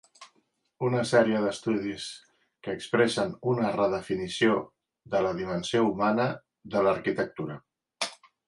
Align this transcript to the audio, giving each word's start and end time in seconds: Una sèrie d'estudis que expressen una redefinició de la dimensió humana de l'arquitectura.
Una 0.85 1.01
sèrie 1.09 1.41
d'estudis 1.43 2.07
que 2.67 2.73
expressen 2.79 3.35
una 3.53 3.69
redefinició 3.77 4.57
de 5.15 5.23
la 5.27 5.37
dimensió 5.43 5.87
humana 5.93 6.29
de 6.75 6.87
l'arquitectura. 6.89 7.61